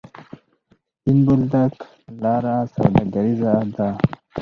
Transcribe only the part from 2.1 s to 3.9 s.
لاره سوداګریزه ده؟